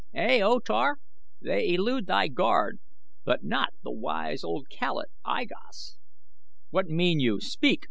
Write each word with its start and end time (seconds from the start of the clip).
"Ey, 0.15 0.41
O 0.41 0.57
Tar, 0.57 0.97
they 1.41 1.67
elude 1.75 2.07
thy 2.07 2.27
guard 2.27 2.79
but 3.23 3.43
not 3.43 3.69
the 3.83 3.91
wise 3.91 4.43
old 4.43 4.67
calot, 4.67 5.09
I 5.23 5.45
Gos." 5.45 5.99
"What 6.71 6.87
mean 6.87 7.19
you? 7.19 7.39
Speak!" 7.39 7.79